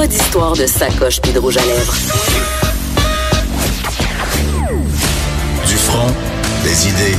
[0.00, 1.94] Pas d'histoire de sacoche puis de rouge à lèvres.
[5.68, 6.06] Du front,
[6.64, 7.18] des idées,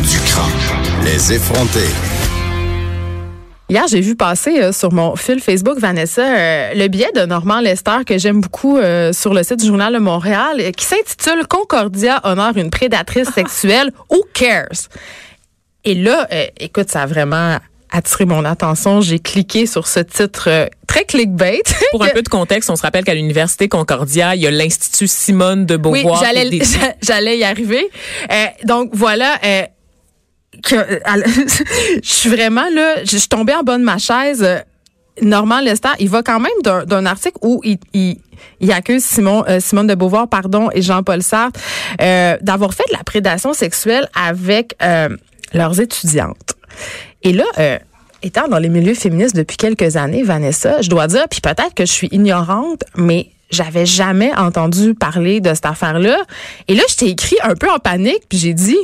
[0.00, 1.04] du crâne.
[1.04, 1.90] Les effronter.
[3.68, 7.60] Hier, j'ai vu passer euh, sur mon fil Facebook, Vanessa, euh, le billet de Normand
[7.60, 11.46] Lester que j'aime beaucoup euh, sur le site du Journal de Montréal, euh, qui s'intitule
[11.46, 13.92] Concordia honore une prédatrice sexuelle.
[14.08, 14.88] Who cares?
[15.84, 17.58] Et là, euh, écoute, ça a vraiment
[17.92, 19.00] attiré mon attention.
[19.00, 21.62] J'ai cliqué sur ce titre euh, très clickbait.
[21.92, 25.06] Pour un peu de contexte, on se rappelle qu'à l'Université Concordia, il y a l'Institut
[25.08, 26.22] Simone de Oui, Beauvoir.
[26.32, 26.62] des-
[27.02, 27.88] j'allais y arriver.
[28.30, 29.38] Euh, donc voilà.
[29.44, 29.62] euh,
[30.62, 30.98] que, euh,
[32.02, 34.42] je suis vraiment là, je suis tombée en bas de ma chaise.
[34.42, 34.58] Euh,
[35.20, 38.16] Normand Lester, il va quand même d'un article où il, il,
[38.60, 41.60] il accuse Simon, euh, Simone de Beauvoir pardon, et Jean-Paul Sartre
[42.00, 45.10] euh, d'avoir fait de la prédation sexuelle avec euh,
[45.52, 46.54] leurs étudiantes.
[47.22, 47.78] Et là, euh,
[48.22, 51.84] étant dans les milieux féministes depuis quelques années, Vanessa, je dois dire, puis peut-être que
[51.84, 56.18] je suis ignorante, mais j'avais jamais entendu parler de cette affaire-là.
[56.68, 58.78] Et là, je t'ai écrit un peu en panique, puis j'ai dit,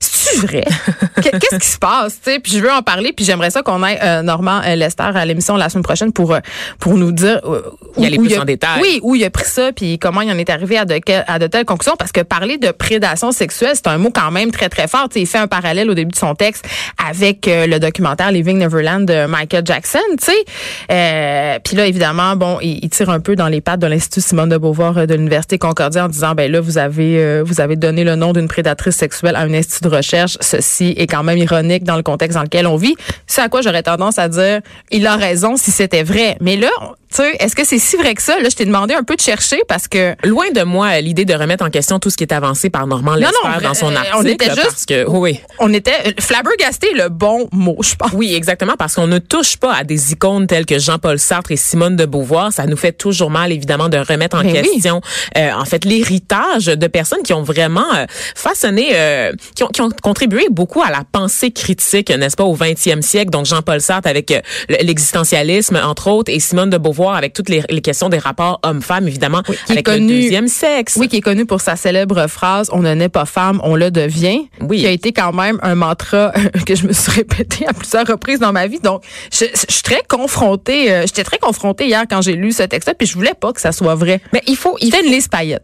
[0.00, 0.64] c'est vrai?
[1.22, 2.18] Qu'est- Qu'est-ce qui se passe?
[2.22, 2.38] tu sais?
[2.38, 5.24] Puis je veux en parler, puis j'aimerais ça qu'on ait euh, Normand euh, Lester à
[5.24, 6.40] l'émission la semaine prochaine pour euh,
[6.78, 7.62] pour nous dire euh,
[7.96, 8.80] Y où- aller plus il a- en détail.
[8.80, 11.38] Oui, où il a pris ça, puis comment il en est arrivé à de, à
[11.38, 11.94] de telles conclusions.
[11.98, 15.08] Parce que parler de prédation sexuelle, c'est un mot quand même très, très fort.
[15.08, 16.64] Tu sais, il fait un parallèle au début de son texte
[17.06, 19.98] avec euh, le documentaire Living Neverland de Michael Jackson.
[20.18, 20.44] tu sais.
[20.90, 24.20] Euh, puis là, évidemment, bon, il, il tire un peu dans les pattes de l'Institut
[24.20, 27.76] Simone de Beauvoir de l'Université Concordia en disant, ben là, vous avez, euh, vous avez
[27.76, 30.36] donné le nom d'une prédatrice sexuelle à un institut de recherche.
[30.40, 32.96] Ceci est quand même ironique dans le contexte dans lequel on vit.
[33.26, 36.36] C'est à quoi j'aurais tendance à dire, il a raison si c'était vrai.
[36.40, 36.70] Mais là,
[37.14, 38.38] tu sais, est-ce que c'est si vrai que ça?
[38.40, 41.34] Là, je t'ai demandé un peu de chercher parce que Loin de moi l'idée de
[41.34, 43.96] remettre en question tout ce qui est avancé par Normand Lester non, dans son euh,
[43.96, 44.16] article.
[44.18, 45.40] on était juste- parce que, oui.
[45.60, 48.10] on était euh, flabbergasté le bon mot, je pense.
[48.12, 51.56] Oui, exactement, parce qu'on ne touche pas à des icônes telles que Jean-Paul Sartre et
[51.56, 52.52] Simone de Beauvoir.
[52.52, 54.70] Ça nous fait toujours mal, évidemment, de remettre en Mais oui.
[54.72, 55.00] question,
[55.36, 59.80] euh, en fait, l'héritage de personnes qui ont vraiment euh, façonné, euh, qui, ont, qui
[59.82, 63.30] ont contribué beaucoup à la pensée critique, n'est-ce pas, au 20e siècle.
[63.30, 64.30] Donc, Jean-Paul Sartre avec
[64.68, 68.60] le- l'existentialisme, entre autres, et Simone de Beauvoir avec toutes les, les questions des rapports
[68.62, 70.96] hommes-femmes, évidemment, qui est avec connu- le deuxième sexe.
[70.96, 73.90] Oui, qui est connu pour sa célèbre phrase "On ne naît pas femme, on le
[73.90, 74.80] devient", Oui.
[74.80, 76.32] qui a été quand même un mantra
[76.66, 78.78] que je me suis répété à plusieurs reprises dans ma vie.
[78.80, 82.62] Donc, je, je suis très confrontée, euh, j'étais très confrontée hier quand j'ai lu ce
[82.62, 84.20] texte-là, puis je voulais pas que ça soit vrai.
[84.32, 85.62] Mais il faut, il C'était une liste paillette.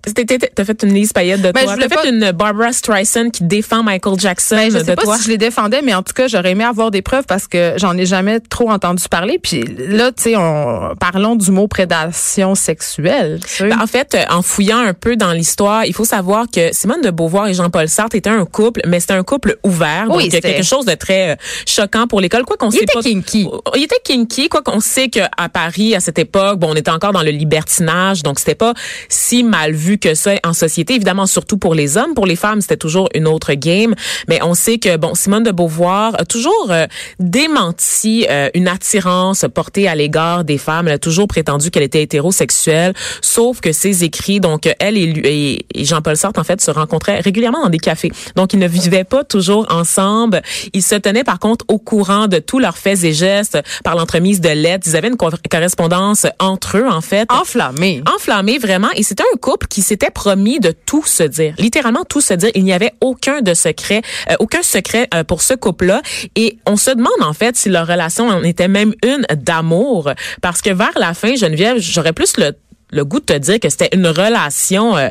[0.54, 1.76] T'as fait une liste paillette de Ben, je toi.
[1.76, 5.02] T'as fait pas- une Barbara Streisand qui défend Michael Jackson Ben, je de sais pas
[5.02, 5.16] toi.
[5.16, 7.74] si je les défendais, mais en tout cas, j'aurais aimé avoir des preuves parce que
[7.76, 9.38] j'en ai jamais trop entendu parler.
[9.42, 13.40] Puis là, tu sais, on parlons du mot prédation sexuelle.
[13.60, 17.02] Ben, en fait, euh, en fouillant un peu dans l'histoire, il faut savoir que Simone
[17.02, 20.06] de Beauvoir et Jean-Paul Sartre étaient un couple, mais c'était un couple ouvert.
[20.08, 21.36] Oui, donc, il y a quelque chose de très euh,
[21.66, 22.44] choquant pour l'école.
[22.44, 23.02] Quoi qu'on Il sait était pas.
[23.02, 23.48] kinky.
[23.76, 24.48] Il était kinky.
[24.48, 28.22] Quoi qu'on sait qu'à Paris, à cette époque, bon, on était encore dans le libertinage,
[28.22, 28.74] donc c'était pas
[29.08, 30.94] si mal vu que ça en société.
[30.94, 32.14] Évidemment, surtout pour les hommes.
[32.14, 33.94] Pour les femmes, c'était toujours une autre game.
[34.28, 36.86] Mais on sait que, bon, Simone de Beauvoir a toujours euh,
[37.18, 40.88] démenti euh, une attirance portée à l'égard des femmes.
[40.88, 45.06] Elle a toujours prétendu qu'elle était hétérosexuelle, sauf que ses écrits, donc euh, elle et,
[45.06, 48.10] lui- et, et Jean-Paul Sartre, en fait, se rencontraient régulièrement dans des cafés.
[48.36, 50.42] Donc, ils ne vivaient pas toujours ensemble.
[50.72, 54.40] Ils se tenaient, par contre, au courant de tous leurs faits et gestes par l'entremise
[54.40, 54.86] de lettres.
[54.88, 58.02] Ils avaient une co- correspondance entre eux, en fait Enflammé.
[58.14, 62.20] enflammé vraiment et c'était un couple qui s'était promis de tout se dire littéralement tout
[62.20, 66.02] se dire il n'y avait aucun de secret euh, aucun secret euh, pour ce couple-là
[66.36, 70.10] et on se demande en fait si leur relation en était même une d'amour
[70.42, 72.52] parce que vers la fin Geneviève j'aurais plus le
[72.92, 75.08] le goût de te dire que c'était une relation euh,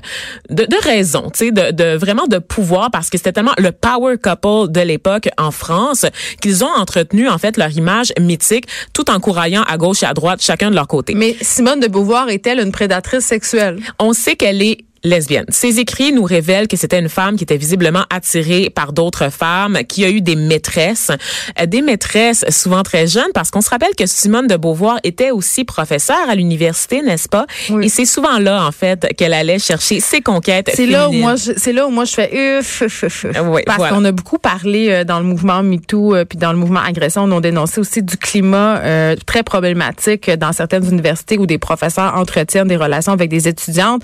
[0.50, 3.72] de, de raison, tu sais, de, de vraiment de pouvoir parce que c'était tellement le
[3.72, 6.06] power couple de l'époque en France
[6.42, 10.14] qu'ils ont entretenu en fait leur image mythique tout en couraillant à gauche et à
[10.14, 11.14] droite chacun de leur côté.
[11.16, 13.80] Mais Simone de Beauvoir est-elle une prédatrice sexuelle?
[14.00, 15.46] On sait qu'elle est lesbienne.
[15.50, 19.80] Ses écrits nous révèlent que c'était une femme qui était visiblement attirée par d'autres femmes,
[19.88, 21.12] qui a eu des maîtresses,
[21.60, 25.32] euh, des maîtresses souvent très jeunes, parce qu'on se rappelle que Simone de Beauvoir était
[25.32, 27.46] aussi professeure à l'université, n'est-ce pas?
[27.70, 27.86] Oui.
[27.86, 30.72] Et c'est souvent là, en fait, qu'elle allait chercher ses conquêtes.
[30.74, 33.38] C'est là où moi, je- c'est là où moi je fais uff, uff, uff, uff.
[33.46, 33.96] Oui, parce voilà.
[33.96, 37.24] qu'on a beaucoup parlé euh, dans le mouvement MeToo euh, puis dans le mouvement agression,
[37.24, 41.58] on a dénoncé aussi du climat euh, très problématique euh, dans certaines universités où des
[41.58, 44.02] professeurs entretiennent des relations avec des étudiantes.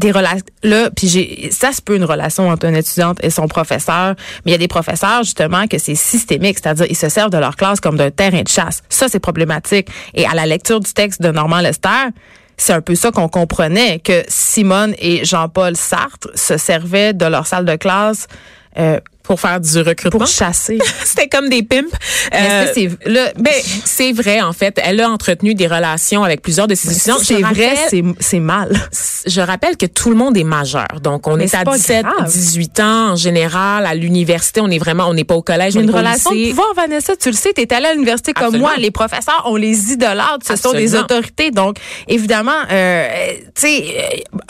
[0.00, 3.48] Des relations là puis j'ai ça se peut une relation entre une étudiante et son
[3.48, 4.14] professeur
[4.44, 7.36] mais il y a des professeurs justement que c'est systémique c'est-à-dire ils se servent de
[7.36, 8.82] leur classe comme d'un terrain de chasse.
[8.88, 9.88] Ça c'est problématique.
[10.14, 12.08] Et à la lecture du texte de Normand Lester
[12.56, 17.46] c'est un peu ça qu'on comprenait que Simone et Jean-Paul Sartre se servaient de leur
[17.46, 18.26] salle de classe
[18.78, 20.18] euh, pour faire du recrutement?
[20.20, 21.90] pour chasser C'était comme des pimps.
[22.32, 24.78] Mais Euh, c'est ben, c'est vrai, en fait.
[24.82, 27.18] Elle a entretenu des relations avec plusieurs de ses étudiants.
[27.22, 28.80] c'est vrai c'est c'est mal
[29.26, 30.86] je rappelle que tout le monde est majeur.
[31.02, 32.30] Donc, on Mais est c'est à pas 17, grave.
[32.30, 33.86] 18 ans en général.
[33.86, 36.30] À l'université, on est vraiment, on n'est pas au collège, on une est au relation
[36.30, 38.72] de pouvoir, Vanessa, tu le sais, tu es allée à l'université comme moi.
[38.78, 40.46] Les professeurs, on les idolâtre.
[40.46, 41.50] Ce sont des autorités.
[41.50, 41.76] Donc,
[42.08, 43.08] évidemment, euh,
[43.54, 43.84] tu sais,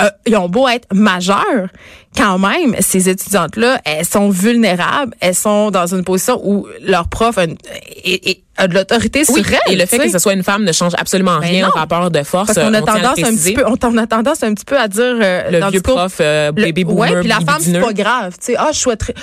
[0.00, 1.68] euh, euh, ils ont beau être majeurs,
[2.16, 5.14] quand même, ces étudiantes-là, elles sont vulnérables.
[5.20, 9.72] Elles sont dans une position où leur prof est- a de l'autorité Oui, sur elles.
[9.72, 12.10] et le fait que ce soit une femme ne change absolument Ben rien au rapport
[12.10, 12.52] de force.
[12.52, 14.78] Parce qu'on a on tendance un petit peu, on, on a tendance un petit peu
[14.78, 17.80] à dire euh, Le dans vieux prof, euh, baby boomer, ouais, puis la femme c'est
[17.80, 18.54] pas grave, tu sais.
[18.58, 19.14] Ah, je souhaiterais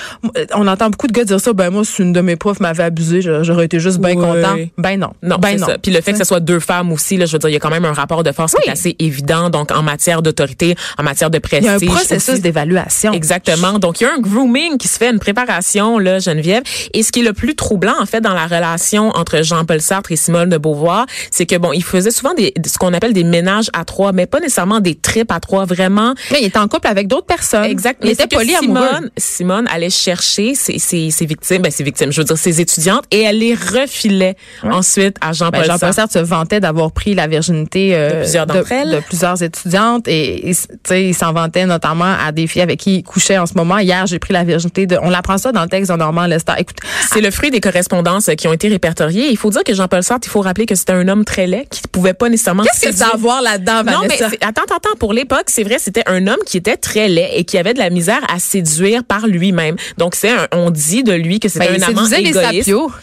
[0.56, 2.84] on entend beaucoup de gars dire ça, ben moi si une de mes profs m'avait
[2.84, 4.56] abusé, j'aurais été juste bien content.
[4.78, 5.12] Ben non.
[5.24, 5.68] Non, ben non.
[5.82, 7.56] Puis le fait que ce soit deux femmes aussi, là, je veux dire, il y
[7.56, 9.50] a quand même un rapport de force qui est assez évident.
[9.50, 11.66] Donc, en matière d'autorité, en matière de il prestige.
[11.66, 13.14] y a un processus d'évaluation.
[13.14, 13.80] Exactement.
[13.80, 16.64] Donc, il y a un grooming qui se fait, une préparation, là, Geneviève.
[16.94, 20.12] Et ce qui est le plus troublant, en fait, dans la relation entre Jean-Paul Sartre
[20.12, 23.24] et Simone de Beauvoir, c'est que, bon, il faisait souvent des, ce qu'on appelle des
[23.24, 26.14] ménages à trois, mais pas nécessairement des tripes à trois, vraiment.
[26.32, 27.66] Mais il était en couple avec d'autres personnes.
[27.66, 28.00] Exact.
[28.02, 28.86] Il Mais était polyamoureux.
[28.88, 32.62] Simone, Simone allait chercher ses, ses, ses victimes, ben, ses victimes, je veux dire, ses
[32.62, 35.96] étudiantes, et elle les refilait ensuite à Ben, Jean-Paul Jean-Paul Sartre.
[35.96, 38.92] Sartre se vantait d'avoir pris la virginité euh, De plusieurs elles.
[38.92, 42.80] de plusieurs étudiantes et, et, tu sais, il s'en vantait notamment à des filles avec
[42.80, 43.78] qui il couchait en ce moment.
[43.80, 44.98] Hier, j'ai pris la virginité de.
[45.02, 46.54] On apprend ça dans le texte de Normand Lester.
[46.58, 46.78] Écoute,
[47.12, 49.17] C'est le fruit des correspondances qui ont été répertoriées.
[49.30, 51.68] Il faut dire que Jean-Paul Sartre, il faut rappeler que c'était un homme très laid
[51.70, 53.22] qui pouvait pas nécessairement qu'est-ce que ça a à séduire.
[53.22, 54.96] voir là-dedans, Non, mais attends, attends, attends.
[55.00, 57.80] Pour l'époque, c'est vrai, c'était un homme qui était très laid et qui avait de
[57.80, 59.76] la misère à séduire par lui-même.
[59.98, 62.42] Donc, c'est on dit de lui que c'était Ben, un amant les égoïste.
[62.42, 62.92] sapios.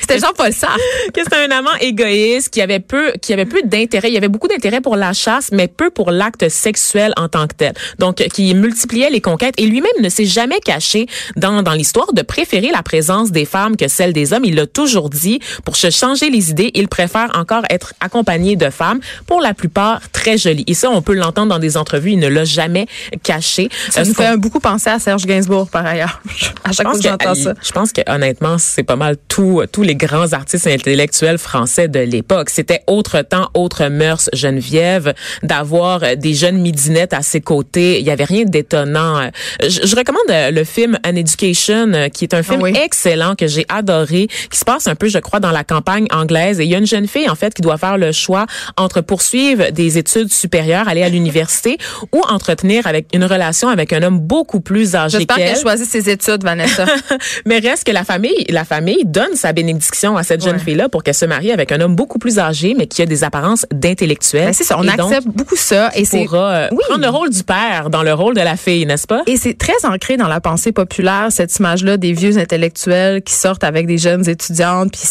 [0.00, 0.78] C'était Jean-Paul Sartre.
[1.12, 4.08] que c'était un amant égoïste, qui avait peu, qui avait peu d'intérêt.
[4.08, 7.46] Il y avait beaucoup d'intérêt pour la chasse, mais peu pour l'acte sexuel en tant
[7.46, 7.74] que tel.
[7.98, 9.54] Donc, qui multipliait les conquêtes.
[9.58, 11.06] Et lui-même ne s'est jamais caché
[11.36, 14.46] dans, dans l'histoire de préférer la présence des femmes que celle des hommes.
[14.46, 15.37] Il l'a toujours dit.
[15.64, 20.00] Pour se changer les idées, il préfère encore être accompagné de femmes, pour la plupart
[20.12, 20.64] très jolies.
[20.66, 22.12] Et ça, on peut l'entendre dans des entrevues.
[22.12, 22.86] Il ne l'a jamais
[23.22, 23.68] caché.
[23.90, 26.20] Ça Euh, nous qu'on- fait beaucoup penser à Serge Gainsbourg, par ailleurs.
[26.64, 27.54] À chaque fois que j'entends ça.
[27.62, 32.00] je pense que honnêtement, c'est pas mal tout, tous les grands artistes intellectuels français de
[32.00, 32.50] l'époque.
[32.50, 38.00] C'était autre temps, autre mœurs, Geneviève, d'avoir euh, des jeunes midinettes à ses côtés.
[38.00, 39.18] Il y avait rien d'étonnant.
[39.18, 39.28] Euh,
[39.62, 42.72] Je, je recommande euh, le film An Education, euh, qui est un film Ah oui.
[42.84, 46.60] excellent que j'ai adoré, qui se passe un peu, je crois, dans la campagne anglaise.
[46.60, 49.00] Et il y a une jeune fille, en fait, qui doit faire le choix entre
[49.00, 51.78] poursuivre des études supérieures, aller à l'université,
[52.12, 55.52] ou entretenir avec une relation avec un homme beaucoup plus âgé J'espère qu'elle.
[55.54, 56.84] qu'elle choisit ses études, Vanessa.
[57.46, 60.58] Mais reste que la famille, la famille donne sa bénédiction à cette jeune Ouais.
[60.64, 63.22] fille-là pour qu'elle se marie avec un homme beaucoup plus âgé, mais qui a des
[63.24, 64.46] apparences d'intellectuel.
[64.46, 65.90] Ben, c'est ça, on Et donc, accepte beaucoup ça.
[65.94, 66.78] Et c'est pourra euh, Oui.
[66.88, 69.22] prendre le rôle du père dans le rôle de la fille, n'est-ce pas?
[69.26, 73.64] Et c'est très ancré dans la pensée populaire, cette image-là des vieux intellectuels qui sortent
[73.64, 74.90] avec des jeunes étudiantes.
[74.92, 75.02] Puis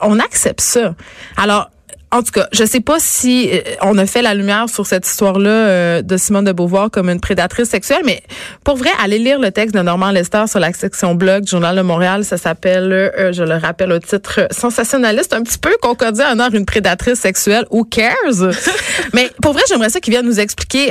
[0.00, 0.94] on accepte ça.
[1.36, 1.70] Alors,
[2.12, 5.06] en tout cas, je sais pas si euh, on a fait la lumière sur cette
[5.06, 8.22] histoire-là euh, de Simone de Beauvoir comme une prédatrice sexuelle, mais
[8.64, 11.74] pour vrai, allez lire le texte de Normand Lester sur la section blog du Journal
[11.76, 12.24] de Montréal.
[12.24, 16.38] Ça s'appelle, euh, je le rappelle au titre euh, sensationnaliste, un petit peu concordé en
[16.38, 17.64] or une prédatrice sexuelle.
[17.70, 18.52] Who cares?
[19.14, 20.90] mais pour vrai, j'aimerais ça qu'il vienne nous expliquer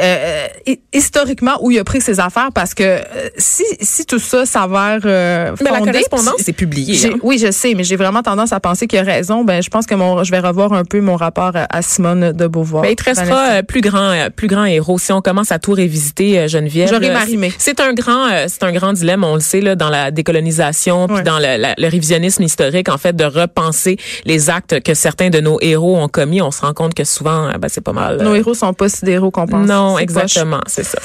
[0.93, 2.99] historiquement où il a pris ses affaires parce que
[3.37, 7.07] si, si tout ça s'avère euh, Mais la fondé, correspondance, c'est publié.
[7.07, 7.17] hein.
[7.23, 9.43] Oui, je sais, mais j'ai vraiment tendance à penser qu'il a raison.
[9.43, 12.47] Ben, je pense que mon, je vais revoir un peu mon rapport à, Simone de
[12.47, 12.83] Beauvoir.
[12.83, 15.59] Ben, il te restera euh, plus grand, euh, plus grand héros si on commence à
[15.59, 16.89] tout révisiter, euh, Geneviève.
[16.89, 17.51] J'aurais là, m'arrimé.
[17.57, 21.17] c'est- un grand, c'est un grand dilemme, on le sait là, dans la décolonisation, puis
[21.17, 21.23] Ouais.
[21.23, 25.39] dans le, la- le révisionnisme historique, en fait, de repenser les actes que certains de
[25.39, 26.41] nos héros ont commis.
[26.41, 28.21] On se rend compte que souvent, ben, c'est pas mal.
[28.21, 29.67] Nos héros sont pas si des héros qu'on pense.
[29.67, 30.99] non, exactement, c'est ça.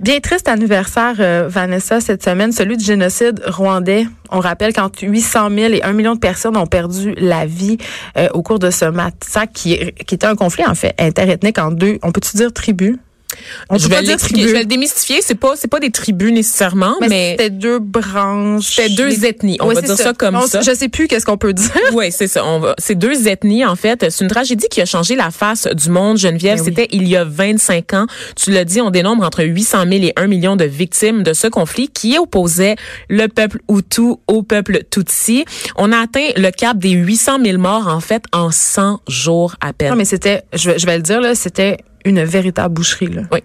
[0.00, 4.06] Bien triste anniversaire, euh, Vanessa, cette semaine, celui du génocide rwandais.
[4.30, 7.78] On rappelle qu'entre 800 000 et 1 million de personnes ont perdu la vie
[8.18, 11.70] euh, au cours de ce massacre qui, qui était un conflit, en fait, interethnique en
[11.70, 12.98] deux, on peut-tu dire tribus?
[13.70, 15.20] On je vais dire je le démystifier.
[15.22, 18.74] C'est pas, c'est pas des tribus nécessairement, Mais, mais, c'était deux branches.
[18.76, 19.56] c'était deux ethnies.
[19.60, 20.60] On Ouais, va dire ça, comme On- ça.
[20.60, 21.70] Je sais plus qu'est-ce qu'on peut dire.
[21.92, 22.44] Oui, c'est ça.
[22.44, 24.06] On va, c'est deux ethnies, en fait.
[24.10, 26.56] C'est une tragédie qui a changé la face du monde, Geneviève.
[26.58, 26.66] Ben oui.
[26.68, 28.06] C'était il y a 25 ans.
[28.36, 31.46] Tu l'as dit, on dénombre entre 800 000 et 1 million de victimes de ce
[31.46, 32.76] conflit qui opposait
[33.08, 35.44] le peuple Hutu au peuple Tutsi.
[35.76, 39.72] On a atteint le cap des 800 000 morts, en fait, en 100 jours à
[39.72, 39.90] peine.
[39.90, 43.22] Non, mais c'était, je vais le dire, là, c'était une véritable boucherie, là.
[43.32, 43.40] Oui.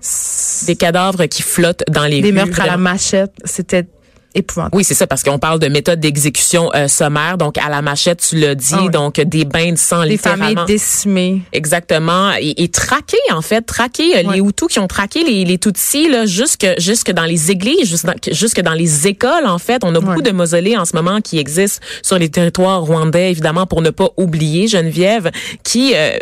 [0.67, 2.33] Des cadavres qui flottent dans les Des rues.
[2.35, 3.87] meurtres à la machette, c'était
[4.35, 4.75] épouvantable.
[4.77, 8.25] Oui, c'est ça, parce qu'on parle de méthode d'exécution euh, sommaire, donc à la machette,
[8.27, 8.89] tu l'as dit, Ah oui.
[8.89, 10.45] donc des bains de sang, Des littéralement.
[10.45, 11.41] familles décimées.
[11.53, 12.31] Exactement.
[12.39, 16.09] Et, et traquer, en fait, traquer euh, les Hutus qui ont traqué les, les Tutsis
[16.09, 19.83] là, jusque, jusque dans les églises, jusque dans, jusque dans les écoles, en fait.
[19.83, 23.65] On a beaucoup de mausolées en ce moment qui existent sur les territoires rwandais, évidemment,
[23.67, 25.31] pour ne pas oublier Geneviève,
[25.63, 26.17] qui, euh,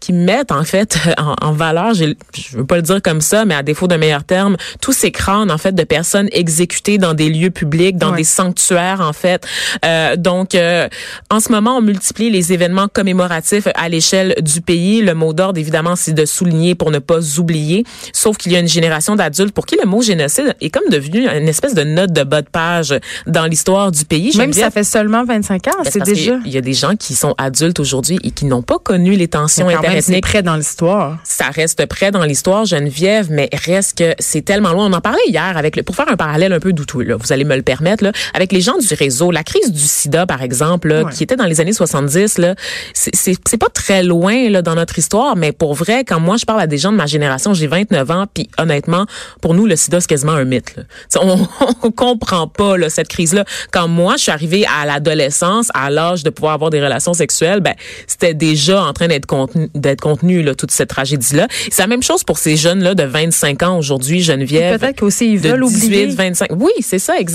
[0.00, 2.14] qui mettent, en fait, en, en valeur, je
[2.56, 5.50] veux pas le dire comme ça, mais à défaut d'un meilleur terme, tous ces crânes,
[5.50, 8.18] en fait, de personnes exécutées dans des lieux publics, dans Ouais.
[8.18, 9.46] des sanctuaires, en fait.
[9.84, 10.88] Euh, donc, euh,
[11.30, 15.00] en ce moment, on multiplie les événements commémoratifs à l'échelle du pays.
[15.02, 17.84] Le mot d'ordre, évidemment, c'est de souligner pour ne pas oublier.
[18.12, 21.28] Sauf qu'il y a une génération d'adultes pour qui le mot génocide est comme devenu
[21.28, 22.94] une espèce de note de bas de page
[23.26, 24.36] dans l'histoire du pays.
[24.36, 26.38] Même si ça fait seulement 25 ans, ben, c'est déjà.
[26.44, 29.28] Il y a des gens qui sont adultes aujourd'hui et qui n'ont pas connu les
[29.28, 31.18] tensions c'est interethniques près dans l'histoire.
[31.24, 34.86] ça reste près dans l'histoire, Geneviève, mais reste que c'est tellement loin.
[34.86, 37.32] On en parlait hier avec le, pour faire un parallèle un peu douteux, là, vous
[37.32, 39.30] allez me le permettre, là, avec les gens du réseau.
[39.30, 41.12] La crise du sida, par exemple, là, Ouais.
[41.12, 42.54] qui était dans les années 70, là,
[42.94, 46.60] c'est, pas très loin, là, dans notre histoire, mais pour vrai, quand moi, je parle
[46.60, 49.06] à des gens de ma génération, j'ai 29 ans, puis honnêtement,
[49.40, 50.82] pour nous, le sida, c'est quasiment un mythe, là.
[51.20, 51.46] On,
[51.82, 53.44] on comprend pas, là, cette crise-là.
[53.72, 57.60] Quand moi, je suis arrivée à l'adolescence, à l'âge de pouvoir avoir des relations sexuelles,
[57.60, 57.74] ben,
[58.06, 61.46] c'était déjà en train d'être contenu, d'être contenu, là, toute cette tragédie-là.
[61.70, 64.78] C'est la même chose pour ces jeunes-là de 25 ans aujourd'hui, Geneviève.
[64.78, 66.06] Peut-être qu'aussi ils de veulent 18, oublier.
[66.06, 66.50] 25.
[66.58, 67.31] Oui, c'est ça, exactement.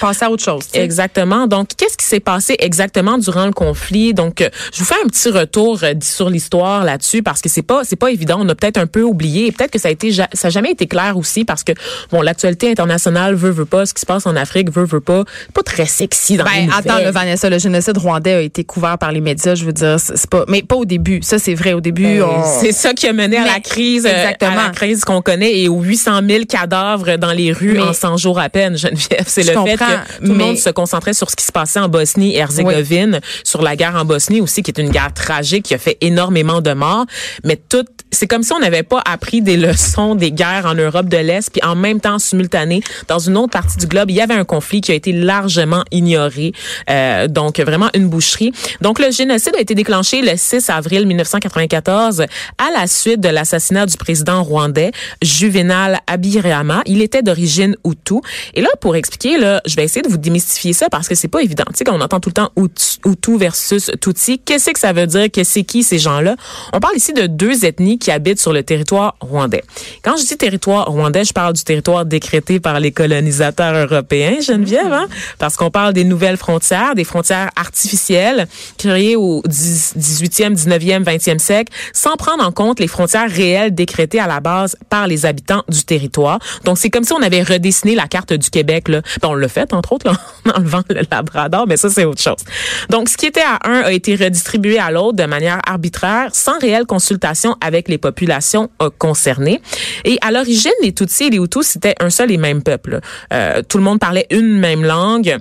[0.00, 0.64] Passer à autre chose.
[0.74, 1.46] Exactement.
[1.46, 4.14] Donc, qu'est-ce qui s'est passé exactement durant le conflit?
[4.14, 7.62] Donc, euh, je vous fais un petit retour euh, sur l'histoire là-dessus parce que c'est
[7.62, 8.38] pas c'est pas évident.
[8.40, 10.70] On a peut-être un peu oublié et peut-être que ça a été ça a jamais
[10.70, 11.72] été clair aussi parce que
[12.10, 15.24] bon, l'actualité internationale veut veut pas ce qui se passe en Afrique veut veut pas
[15.54, 18.98] pas très sexy dans les Ben, attends, le Vanessa, le génocide rwandais a été couvert
[18.98, 21.20] par les médias, je veux dire, c'est pas, mais pas au début.
[21.22, 21.72] Ça, c'est vrai.
[21.72, 24.52] Au début, Euh, on- C'est ça qui a mené à Mais- la crise, euh, exactement.
[24.58, 27.92] à la crise qu'on connaît et aux 800 000 cadavres dans les rues Mais- en
[27.92, 29.24] 100 jours à peine, Geneviève.
[29.42, 31.88] C'est le fait que tout le monde se concentrait sur ce qui se passait en
[31.88, 35.74] Bosnie et Herzégovine, sur la guerre en Bosnie aussi, qui est une guerre tragique qui
[35.74, 37.06] a fait énormément de morts.
[37.44, 41.08] Mais tout, c'est comme si on n'avait pas appris des leçons des guerres en Europe
[41.08, 44.20] de l'Est, puis en même temps simultané dans une autre partie du globe, il y
[44.20, 46.52] avait un conflit qui a été largement ignoré.
[46.90, 48.52] Euh, donc vraiment une boucherie.
[48.80, 53.86] Donc le génocide a été déclenché le 6 avril 1994 à la suite de l'assassinat
[53.86, 56.82] du président rwandais Juvenal Abirama.
[56.86, 58.20] Il était d'origine Hutu.
[58.54, 61.28] Et là, pour expliquer, là, je vais essayer de vous démystifier ça parce que c'est
[61.28, 61.64] pas évident.
[61.76, 65.30] Tu on entend tout le temps Hutu versus Tutsi, qu'est-ce que ça veut dire?
[65.30, 66.36] Que c'est qui ces gens-là?
[66.72, 69.62] On parle ici de deux ethnies qui habitent sur le territoire rwandais.
[70.02, 74.92] Quand je dis territoire rwandais, je parle du territoire décrété par les colonisateurs européens, Geneviève,
[74.92, 75.08] hein?
[75.38, 78.46] parce qu'on parle des nouvelles frontières, des frontières artificielles
[78.78, 84.20] créées au 10 18e, 19e, 20e siècle, sans prendre en compte les frontières réelles décrétées
[84.20, 86.38] à la base par les habitants du territoire.
[86.64, 88.88] Donc, c'est comme si on avait redessiné la carte du Québec.
[88.88, 89.02] Là.
[89.20, 92.22] Ben, on l'a fait, entre autres, là, en enlevant le Labrador, mais ça, c'est autre
[92.22, 92.44] chose.
[92.90, 96.58] Donc, ce qui était à un a été redistribué à l'autre de manière arbitraire, sans
[96.58, 99.60] réelle consultation avec les populations euh, concernées.
[100.04, 103.00] Et à l'origine, les Tutsis et les Hutus, c'était un seul et même peuple.
[103.32, 105.38] Euh, tout le monde parlait une même langue.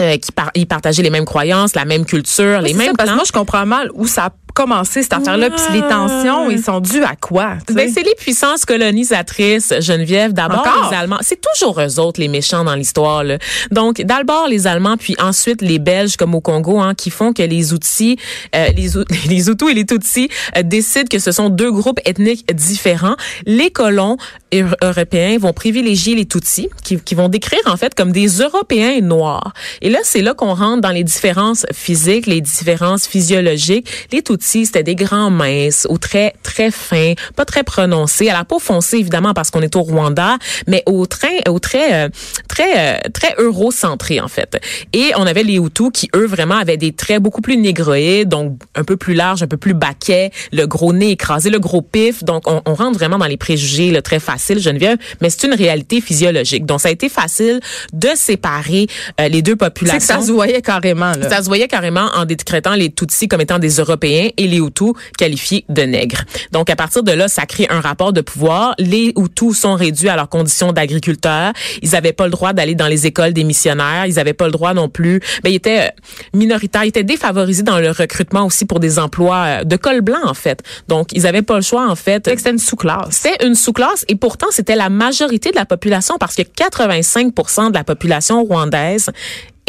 [0.00, 3.10] Euh, qui par ils partageaient les mêmes croyances, la même culture, les mêmes ça, parce
[3.10, 5.48] que moi, je comprends mal où ça commencé, cette affaire-là.
[5.50, 7.54] Puis les tensions, ils sont dus à quoi?
[7.72, 10.32] Ben, c'est les puissances colonisatrices, Geneviève.
[10.34, 11.18] D'abord, les Allemands.
[11.22, 13.24] C'est toujours eux autres, les méchants dans l'histoire.
[13.70, 17.42] Donc, d'abord, les Allemands, puis ensuite les Belges, comme au Congo, hein, qui font que
[17.42, 18.18] les outils,
[18.54, 18.90] euh, les,
[19.28, 23.16] les Hutus et les Tutsis euh, décident que ce sont deux groupes ethniques différents.
[23.46, 24.16] Les colons
[24.52, 29.00] euro- européens vont privilégier les Tutsis, qui, qui vont décrire, en fait, comme des Européens
[29.00, 29.54] noirs.
[29.80, 33.88] Et là, c'est là qu'on rentre dans les différences physiques, les différences physiologiques.
[34.12, 38.44] Les Tutsis, c'était des grands minces, aux traits très fins, pas très prononcés, à la
[38.44, 42.08] peau foncée évidemment parce qu'on est au Rwanda, mais aux traits, aux traits euh,
[42.48, 44.60] très euh, très eurocentrés en fait.
[44.92, 48.58] Et on avait les Hutus qui eux vraiment avaient des traits beaucoup plus négroïdes, donc
[48.74, 52.24] un peu plus larges, un peu plus baquets, le gros nez écrasé, le gros pif.
[52.24, 55.54] Donc on, on rentre vraiment dans les préjugés, le très facile Geneviève, mais c'est une
[55.54, 56.66] réalité physiologique.
[56.66, 57.60] Donc ça a été facile
[57.92, 58.86] de séparer
[59.20, 59.98] euh, les deux populations.
[59.98, 61.28] que ça se voyait carrément, là.
[61.28, 64.94] Ça se voyait carrément en décrétant les Tutsis comme étant des Européens et les Hutus
[65.18, 66.24] qualifiés de nègres.
[66.50, 68.74] Donc, à partir de là, ça crée un rapport de pouvoir.
[68.78, 71.52] Les Hutus sont réduits à leurs conditions d'agriculteurs.
[71.82, 74.06] Ils n'avaient pas le droit d'aller dans les écoles des missionnaires.
[74.06, 75.20] Ils n'avaient pas le droit non plus.
[75.44, 75.90] Ben, ils étaient euh,
[76.32, 76.84] minoritaires.
[76.84, 80.34] Ils étaient défavorisés dans le recrutement aussi pour des emplois euh, de col blanc, en
[80.34, 80.62] fait.
[80.88, 82.26] Donc, ils n'avaient pas le choix, en fait.
[82.26, 83.08] C'était une sous-classe.
[83.10, 87.74] C'était une sous-classe et pourtant, c'était la majorité de la population parce que 85% de
[87.74, 89.10] la population rwandaise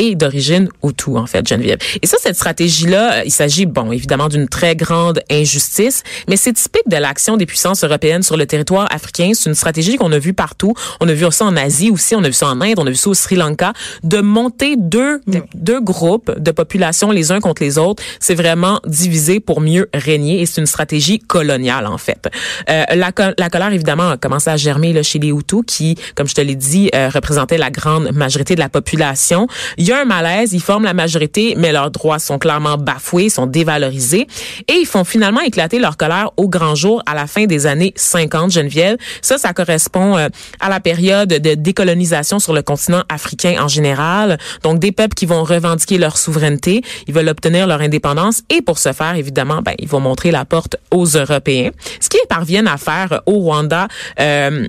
[0.02, 1.78] et d'origine Hutu, en fait, Geneviève.
[2.02, 6.54] Et ça, cette stratégie-là, euh, il s'agit, bon, évidemment, d'une très grande injustice, mais c'est
[6.54, 9.32] typique de l'action des puissances européennes sur le territoire africain.
[9.36, 10.74] C'est une stratégie qu'on a vue partout.
[11.02, 12.90] On a vu ça en Asie aussi, on a vu ça en Inde, on a
[12.90, 15.22] vu ça au Sri Lanka, de monter deux,
[15.54, 18.02] deux groupes de population les uns contre les autres.
[18.20, 22.28] C'est vraiment diviser pour mieux régner et c'est une stratégie coloniale, en fait.
[22.72, 26.28] Euh, la, la colère, évidemment, a commencé à germer là, chez les Hutus qui, comme
[26.28, 29.48] je te l'ai dit, euh, représentaient la grande majorité de la population.
[29.78, 33.30] Il y a un malaise, ils forment la majorité, mais leurs droits sont clairement bafoués,
[33.30, 34.28] sont dévalorisés,
[34.68, 37.94] et ils font finalement éclater leur colère au grand jour à la fin des années
[37.96, 38.98] 50, Geneviève.
[39.22, 40.30] Ça, ça correspond euh,
[40.60, 44.38] à la période de décolonisation sur le continent africain en général.
[44.64, 48.80] Donc, des peuples qui vont revendiquer leur souveraineté, ils veulent obtenir leur indépendance, et pour
[48.80, 51.72] ce faire, évidemment, ben, ils vont montrer la porte aux Européens.
[52.00, 53.88] Ce qu'ils parviennent à faire au Rwanda,
[54.20, 54.68] euh,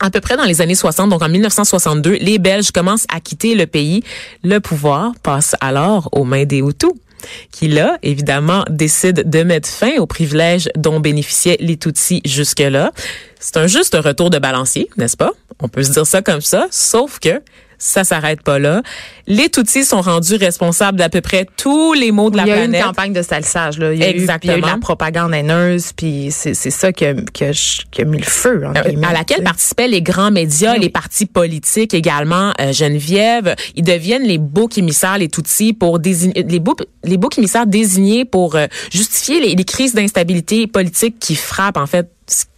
[0.00, 3.54] à peu près dans les années 60, donc en 1962, les Belges commencent à quitter
[3.54, 4.02] le pays.
[4.44, 6.92] Le pouvoir passe alors aux mains des Hutus
[7.50, 12.92] qui là, évidemment, décident de mettre fin aux privilèges dont bénéficiaient les Tutsis jusque-là.
[13.40, 15.32] C'est un juste retour de balancier, n'est-ce pas?
[15.60, 17.42] On peut se dire ça comme ça, sauf que
[17.78, 18.82] ça s'arrête pas là.
[19.26, 22.68] Les Tutsis sont rendus responsables d'à peu près tous les maux de la planète.
[22.68, 23.78] Il y a eu une campagne de salissage.
[23.78, 23.92] Là.
[23.92, 24.54] Il, y a Exactement.
[24.54, 27.44] Eu, il y a eu de la propagande haineuse, puis c'est ça qui a, qui,
[27.44, 27.52] a,
[27.90, 28.64] qui a, mis le feu.
[28.66, 30.80] En euh, à laquelle participaient les grands médias, oui.
[30.80, 32.52] les partis politiques également.
[32.60, 37.38] Euh, Geneviève, ils deviennent les boucs émissaires, les Tutsis, pour désigner les boucs, les boucs
[37.38, 42.08] émissaires désignés pour euh, justifier les, les crises d'instabilité politique qui frappent en fait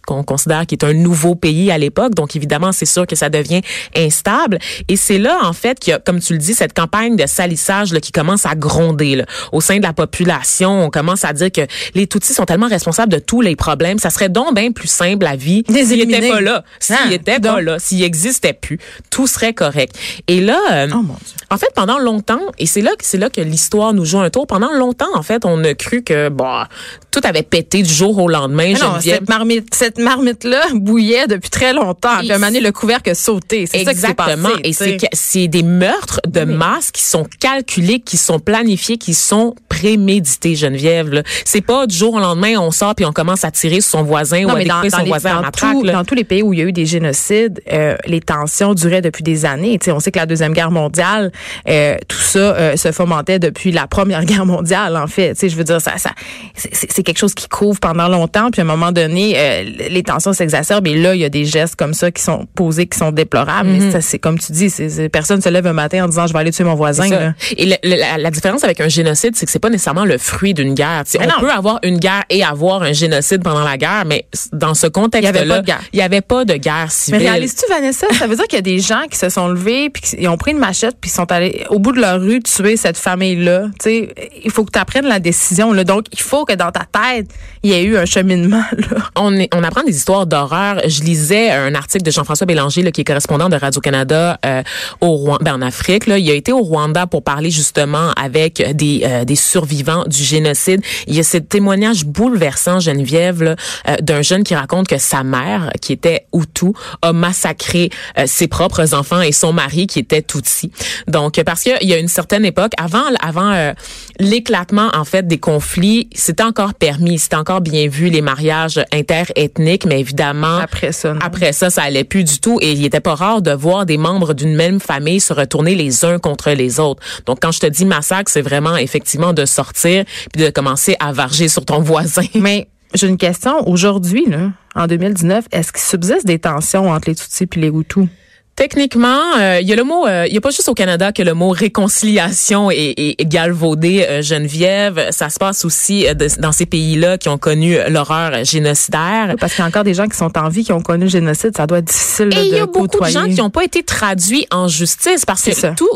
[0.05, 2.15] qu'on considère qui est un nouveau pays à l'époque.
[2.15, 3.61] Donc, évidemment, c'est sûr que ça devient
[3.95, 4.59] instable.
[4.87, 7.25] Et c'est là, en fait, qu'il y a, comme tu le dis, cette campagne de
[7.27, 9.25] salissage là, qui commence à gronder là.
[9.51, 10.85] au sein de la population.
[10.85, 11.61] On commence à dire que
[11.93, 13.99] les Tutsis sont tellement responsables de tous les problèmes.
[13.99, 16.63] Ça serait donc bien plus simple la vie s'ils n'étaient pas là.
[16.79, 19.95] S'ils ah, étaient pas là, s'ils n'existaient plus, tout serait correct.
[20.27, 21.05] Et là, euh, oh,
[21.49, 24.47] en fait, pendant longtemps, et c'est là, c'est là que l'histoire nous joue un tour.
[24.47, 26.67] Pendant longtemps, en fait, on a cru que bah
[27.11, 28.73] tout avait pété du jour au lendemain.
[28.73, 32.17] Non, cette marmite, cette marmite-là bouillait depuis très longtemps.
[32.19, 33.65] Puis, à un moment donné, le couvercle a sauté.
[33.65, 34.37] C'est ça qui s'est passé.
[34.63, 34.73] Et
[35.13, 36.53] c'est, des meurtres de oui.
[36.53, 41.09] masse qui sont calculés, qui sont planifiés, qui sont prémédités, Geneviève.
[41.09, 41.23] Là.
[41.45, 44.03] C'est pas du jour au lendemain, on sort puis on commence à tirer sur son
[44.03, 45.71] voisin non, ou à découper dans son les, voisin matraque.
[45.71, 45.93] tout- là.
[45.93, 49.01] dans tous les pays où il y a eu des génocides, euh, les tensions duraient
[49.01, 49.77] depuis des années.
[49.79, 51.31] Tu sais, on sait que la Deuxième Guerre mondiale,
[51.67, 55.33] euh, tout ça euh, se fomentait depuis la Première Guerre mondiale, en fait.
[55.33, 56.11] Tu sais, je veux dire, ça, ça,
[56.55, 60.33] c'est quelque chose qui couvre pendant longtemps, puis à un moment donné, euh, les tensions
[60.33, 63.11] s'exacerbent, et là, il y a des gestes comme ça qui sont posés, qui sont
[63.11, 63.69] déplorables.
[63.69, 63.77] Mhm.
[63.85, 66.33] Mais ça, c'est comme tu dis, c'est personne se lève un matin en disant, je
[66.33, 67.07] vais aller tuer mon voisin.
[67.09, 67.33] Là.
[67.57, 70.17] Et le- le- la, la différence avec un génocide, c'est que c'est pas nécessairement le
[70.17, 71.03] fruit d'une guerre.
[71.19, 71.33] On non.
[71.39, 75.41] peut avoir une guerre et avoir un génocide pendant la guerre, mais dans ce contexte-là,
[75.43, 75.81] Il y avait pas de guerre.
[75.93, 77.19] il y avait pas de guerre Mais civile.
[77.21, 80.01] réalises-tu, Vanessa, ça veut dire qu'il y a des gens qui se sont levés puis
[80.01, 82.39] qui- ils ont pris une machette puis ils sont allés au bout de leur rue
[82.41, 83.65] tuer cette famille-là?
[83.85, 85.73] Il faut que tu apprennes la décision.
[85.73, 85.83] Là.
[85.83, 87.27] Donc, il faut que dans ta tête,
[87.63, 88.63] il y ait eu un cheminement.
[88.77, 88.97] Là.
[89.15, 90.81] on, est- on apprend des histoires d'horreur.
[90.87, 94.63] Je lisais un article de Jean-François Bélanger, là, qui est correspondant de Radio-Canada euh,
[95.01, 96.07] au Rwanda, ben, en Afrique.
[96.07, 96.17] Là.
[96.17, 100.81] Il a été au Rwanda pour parler justement avec des, euh, des survivants du génocide.
[101.07, 103.55] Il y a ce témoignage bouleversant, Geneviève,
[103.87, 108.47] euh, d'un jeune qui raconte que sa mère, qui était Hutu, a massacré euh, ses
[108.47, 110.71] propres enfants et son mari, qui était Tutsi.
[111.07, 113.73] Donc, parce qu'il y a une certaine époque, avant, avant euh,
[114.19, 119.85] l'éclatement, en fait, des conflits, c'était encore permis, c'était encore bien vu, les mariages interethniques,
[119.85, 121.19] mais évidemment, Après ça, non?
[121.23, 123.97] après ça, ça allait plus du tout et il était pas rare de voir des
[123.97, 127.01] membres d'une même famille se retourner les uns contre les autres.
[127.25, 131.11] Donc quand je te dis massacre, c'est vraiment effectivement de sortir puis de commencer à
[131.13, 132.23] varger sur ton voisin.
[132.35, 133.67] Mais j'ai une question.
[133.67, 138.07] Aujourd'hui, là, en 2019, est-ce qu'il subsiste des tensions entre les Tutsis et les Hutus?
[138.55, 141.11] Techniquement, euh, il y a le mot, euh, il y a pas juste au Canada
[141.11, 145.07] que le mot réconciliation est, est, galvaudé, euh, Geneviève.
[145.11, 149.35] Ça se passe aussi de- dans ces pays-là qui ont connu l'horreur génocidaire.
[149.39, 151.09] Parce qu'il y a encore des gens qui sont en vie, qui ont connu le
[151.09, 151.55] génocide.
[151.55, 153.13] Ça doit être difficile là, Et il y de a beaucoup de côtoyer.
[153.13, 155.69] gens qui n'ont pas été traduits en justice parce que ça.
[155.71, 155.89] tout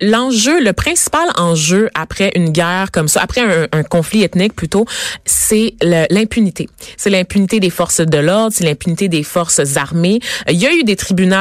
[0.00, 4.86] L'enjeu, le principal enjeu après une guerre comme ça, après un, un conflit ethnique plutôt,
[5.24, 5.74] c'est
[6.10, 6.68] l'impunité.
[6.96, 10.20] C'est l'impunité des forces de l'ordre, c'est l'impunité des forces armées.
[10.48, 11.32] Il y a eu des tribunaux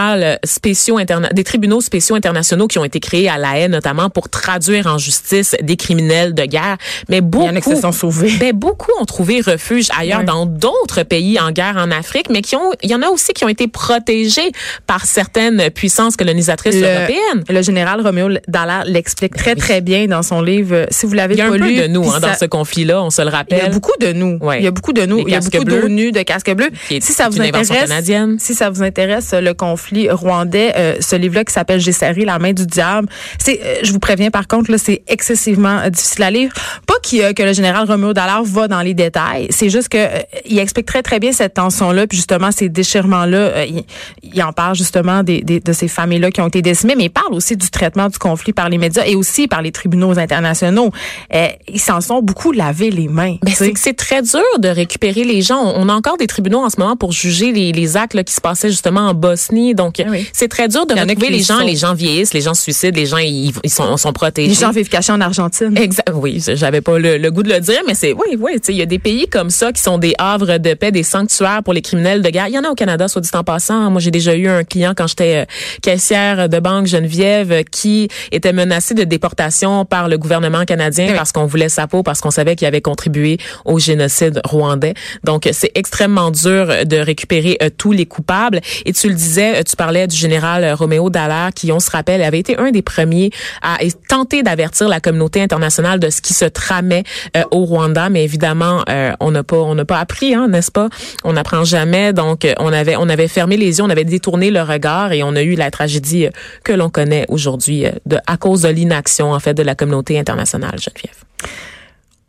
[0.43, 4.29] spéciaux interna des tribunaux spéciaux internationaux qui ont été créés à La Haye notamment pour
[4.29, 6.77] traduire en justice des criminels de guerre,
[7.09, 8.31] mais beaucoup Il y en a qui se sont sauvés.
[8.39, 12.55] ben, beaucoup ont trouvé refuge ailleurs dans d'autres pays en guerre en Afrique, mais qui
[12.55, 14.51] ont, il y en a aussi qui ont été protégés
[14.87, 17.43] par certaines puissances colonisatrices européennes.
[17.47, 20.75] le général Roméo Dallaire l'explique très, très bien dans son livre.
[20.75, 22.33] euh, Si vous l'avez Il y a pas un peu lu, de nous hein, dans
[22.33, 23.61] ce conflit-là, on se le Il y rappelle.
[23.65, 24.37] a beaucoup de nous.
[24.41, 24.59] Ouais.
[24.59, 25.19] Il y a beaucoup de nous.
[25.19, 25.81] Il y a beaucoup bleus.
[25.81, 26.69] d'ONU, de casques bleus.
[26.89, 28.37] Si ça vous intéresse, canadienne.
[28.39, 32.37] si ça vous intéresse, le conflit rwandais, euh, ce livre-là qui s'appelle J'ai serré la
[32.39, 33.07] main du diable,
[33.39, 36.51] c'est, euh, je vous préviens par contre, là, c'est excessivement difficile à lire.
[36.87, 39.47] Pas qu'il, que le général Roméo Dallaire va dans les détails.
[39.51, 43.65] C'est juste que euh, il explique très très bien cette tension-là, puis justement ces déchirements-là.
[43.65, 43.83] il,
[44.23, 47.09] il en parle justement des, des- de ces familles-là qui ont été décimées, mais il
[47.09, 50.91] parle aussi du traitement du conflit par les médias et aussi par les tribunaux internationaux.
[51.33, 53.35] Euh, ils s'en sont beaucoup lavé les mains.
[53.43, 55.61] Ben, c'est que c'est très dur de récupérer les gens.
[55.75, 58.33] On a encore des tribunaux en ce moment pour juger les, les actes là, qui
[58.33, 59.75] se passaient justement en Bosnie.
[59.75, 60.27] Donc, Ah oui.
[60.33, 61.59] c'est très dur de retrouver qui les gens.
[61.59, 64.47] Les gens vieillissent, les gens se suicident, les gens ils, ils sont, sont protégés.
[64.49, 65.77] les gens vivent cachés en Argentine.
[65.77, 66.09] Exact.
[66.13, 68.51] Oui, j'avais pas le, le goût de le dire, mais c'est oui, oui.
[68.55, 70.91] Tu sais, il y a des pays comme ça qui sont des havres de paix,
[70.91, 72.47] des sanctuaires pour les criminels de guerre.
[72.47, 73.89] Il y en a au Canada, soit dit en passant.
[73.91, 75.45] Moi, j'ai déjà eu un client quand j'étais euh,
[75.81, 81.15] caissière de banque Geneviève euh, qui était menacé de déportation par le gouvernement canadien Oui.
[81.15, 84.93] parce qu'on voulait sa peau, parce qu'on savait qu'il avait contribué au génocide rwandais.
[85.23, 88.59] Donc, c'est extrêmement dur de récupérer euh, tous les coupables.
[88.85, 91.89] Et tu le disais, euh, tu parlais du général euh, Roméo Dallaire qui, on se
[91.89, 93.31] rappelle, avait été un des premiers
[93.63, 97.03] à tenter d'avertir la communauté internationale de ce qui se tramait
[97.35, 98.09] euh, au Rwanda.
[98.09, 100.89] Mais évidemment, euh, on n'a pas, on n'a pas appris, hein, n'est-ce pas?
[101.23, 102.13] On n'apprend jamais.
[102.13, 105.35] Donc, on avait, on avait fermé les yeux, on avait détourné le regard et on
[105.35, 106.27] a eu la tragédie
[106.63, 110.19] que l'on connaît aujourd'hui euh, de, à cause de l'inaction en fait de la communauté
[110.19, 111.23] internationale, Geneviève.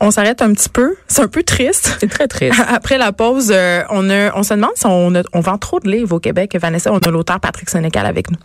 [0.00, 0.96] On s'arrête un petit peu.
[1.06, 1.96] C'est un peu triste.
[2.00, 2.60] C'est très triste.
[2.68, 5.78] Après la pause, euh, on, a, on se demande si on, a- on vend trop
[5.78, 6.56] de livres au Québec.
[6.60, 8.38] Vanessa, on a l'auteur Patrick Sénécal avec nous.